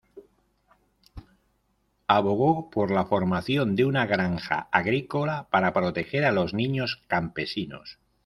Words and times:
Abogó 2.07 2.71
por 2.71 2.89
la 2.89 3.05
formación 3.05 3.75
de 3.75 3.85
una 3.85 4.07
Granja 4.07 4.67
Agrícola, 4.71 5.47
para 5.51 5.73
proteger 5.73 6.25
a 6.25 6.31
los 6.31 6.55
niños 6.55 7.03
campesinos. 7.07 7.99